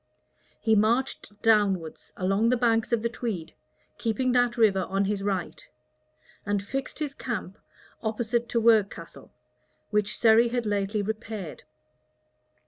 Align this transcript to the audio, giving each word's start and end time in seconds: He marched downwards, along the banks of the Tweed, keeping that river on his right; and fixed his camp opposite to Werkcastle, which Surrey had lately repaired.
He 0.59 0.73
marched 0.75 1.39
downwards, 1.43 2.11
along 2.17 2.49
the 2.49 2.57
banks 2.57 2.91
of 2.91 3.03
the 3.03 3.07
Tweed, 3.07 3.53
keeping 3.99 4.31
that 4.31 4.57
river 4.57 4.85
on 4.89 5.05
his 5.05 5.21
right; 5.21 5.69
and 6.43 6.63
fixed 6.63 6.97
his 6.97 7.13
camp 7.13 7.59
opposite 8.01 8.49
to 8.49 8.59
Werkcastle, 8.59 9.29
which 9.91 10.17
Surrey 10.17 10.47
had 10.47 10.65
lately 10.65 11.03
repaired. 11.03 11.65